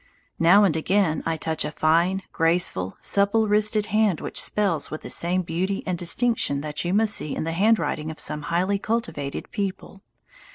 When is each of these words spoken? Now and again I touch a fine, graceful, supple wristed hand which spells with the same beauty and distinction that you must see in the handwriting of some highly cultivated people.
Now 0.39 0.63
and 0.63 0.75
again 0.75 1.21
I 1.27 1.37
touch 1.37 1.63
a 1.63 1.69
fine, 1.69 2.23
graceful, 2.33 2.97
supple 3.01 3.47
wristed 3.47 3.85
hand 3.93 4.19
which 4.19 4.41
spells 4.41 4.89
with 4.89 5.03
the 5.03 5.11
same 5.11 5.43
beauty 5.43 5.83
and 5.85 5.95
distinction 5.95 6.61
that 6.61 6.83
you 6.83 6.91
must 6.91 7.13
see 7.13 7.35
in 7.35 7.43
the 7.43 7.51
handwriting 7.53 8.09
of 8.09 8.19
some 8.19 8.41
highly 8.49 8.79
cultivated 8.79 9.51
people. 9.51 10.01